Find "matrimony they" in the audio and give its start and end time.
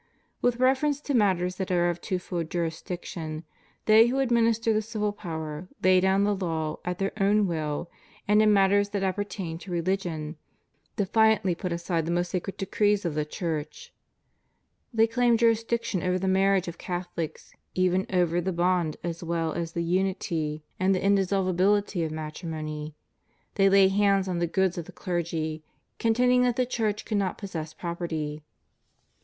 22.11-23.69